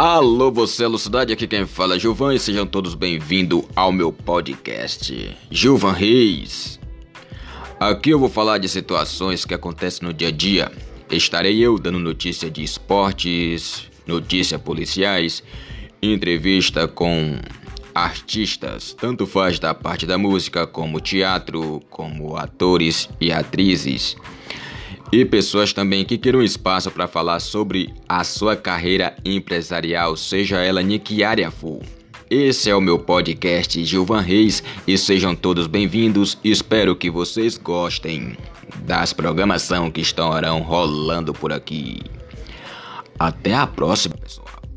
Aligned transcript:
Alô, 0.00 0.52
você, 0.52 0.86
Lucidade, 0.86 1.32
aqui 1.32 1.44
quem 1.48 1.66
fala 1.66 1.96
é 1.96 1.98
Gilvan 1.98 2.32
e 2.32 2.38
sejam 2.38 2.64
todos 2.64 2.94
bem-vindos 2.94 3.64
ao 3.74 3.90
meu 3.90 4.12
podcast, 4.12 5.36
Gilvan 5.50 5.90
Reis. 5.90 6.78
Aqui 7.80 8.10
eu 8.10 8.18
vou 8.20 8.28
falar 8.28 8.58
de 8.58 8.68
situações 8.68 9.44
que 9.44 9.54
acontecem 9.54 10.06
no 10.06 10.14
dia 10.14 10.28
a 10.28 10.30
dia. 10.30 10.70
Estarei 11.10 11.58
eu 11.58 11.80
dando 11.80 11.98
notícia 11.98 12.48
de 12.48 12.62
esportes, 12.62 13.90
notícias 14.06 14.62
policiais, 14.62 15.42
entrevista 16.00 16.86
com 16.86 17.36
artistas, 17.92 18.92
tanto 18.92 19.26
faz 19.26 19.58
da 19.58 19.74
parte 19.74 20.06
da 20.06 20.16
música 20.16 20.64
como 20.64 21.00
teatro, 21.00 21.82
como 21.90 22.36
atores 22.36 23.08
e 23.20 23.32
atrizes. 23.32 24.16
E 25.10 25.24
pessoas 25.24 25.72
também 25.72 26.04
que 26.04 26.18
queiram 26.18 26.42
espaço 26.42 26.90
para 26.90 27.08
falar 27.08 27.40
sobre 27.40 27.94
a 28.06 28.22
sua 28.22 28.54
carreira 28.54 29.16
empresarial, 29.24 30.14
seja 30.16 30.58
ela 30.58 30.82
em 30.82 30.98
que 30.98 31.24
área 31.24 31.50
for. 31.50 31.80
Esse 32.30 32.68
é 32.68 32.76
o 32.76 32.80
meu 32.80 32.98
podcast 32.98 33.82
Gilvan 33.86 34.20
Reis 34.20 34.62
e 34.86 34.98
sejam 34.98 35.34
todos 35.34 35.66
bem-vindos. 35.66 36.36
Espero 36.44 36.94
que 36.94 37.10
vocês 37.10 37.56
gostem 37.56 38.36
das 38.80 39.14
programação 39.14 39.90
que 39.90 40.02
estarão 40.02 40.60
rolando 40.60 41.32
por 41.32 41.54
aqui. 41.54 42.02
Até 43.18 43.54
a 43.54 43.66
próxima, 43.66 44.14
pessoal. 44.14 44.67